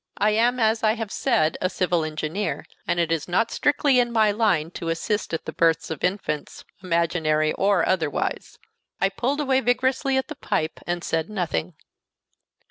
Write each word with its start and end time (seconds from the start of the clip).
I 0.17 0.31
am, 0.31 0.59
as 0.59 0.81
I 0.83 0.93
have 0.95 1.11
said, 1.11 1.59
a 1.61 1.69
civil 1.69 2.03
engineer, 2.03 2.65
and 2.87 2.99
it 2.99 3.11
is 3.11 3.27
not 3.27 3.51
strictly 3.51 3.99
in 3.99 4.11
my 4.11 4.31
line 4.31 4.71
to 4.71 4.89
assist 4.89 5.31
at 5.31 5.45
the 5.45 5.53
births 5.53 5.91
of 5.91 6.03
infants, 6.03 6.65
imaginary 6.81 7.53
or 7.53 7.87
otherwise. 7.87 8.57
I 8.99 9.09
pulled 9.09 9.39
away 9.39 9.59
vigorously 9.59 10.17
at 10.17 10.27
the 10.27 10.35
pipe, 10.35 10.79
and 10.87 11.03
said 11.03 11.29
nothing. 11.29 11.75